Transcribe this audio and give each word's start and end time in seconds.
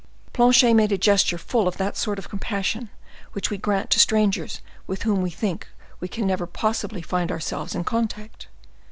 Planchet 0.33 0.73
made 0.73 0.91
a 0.91 0.97
gesture 0.97 1.37
full 1.37 1.67
of 1.67 1.77
that 1.77 1.95
sort 1.95 2.17
of 2.17 2.27
compassion 2.27 2.89
which 3.33 3.51
we 3.51 3.57
grant 3.59 3.91
to 3.91 3.99
strangers 3.99 4.59
with 4.87 5.03
whom 5.03 5.21
we 5.21 5.29
think 5.29 5.67
we 5.99 6.07
can 6.07 6.25
never 6.25 6.47
possibly 6.47 7.03
find 7.03 7.31
ourselves 7.31 7.75
in 7.75 7.83
contact. 7.83 8.47